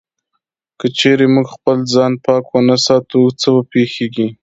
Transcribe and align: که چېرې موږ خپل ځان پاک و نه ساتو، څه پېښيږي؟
که 0.79 0.87
چېرې 0.99 1.25
موږ 1.33 1.47
خپل 1.55 1.77
ځان 1.93 2.13
پاک 2.25 2.43
و 2.53 2.57
نه 2.67 2.77
ساتو، 2.85 3.21
څه 3.41 3.49
پېښيږي؟ 3.71 4.27